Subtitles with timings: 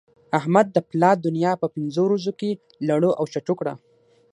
[0.39, 2.49] احمد د پلا دونيا په پنځو ورځو کې
[2.89, 3.73] لړو او چټو کړه.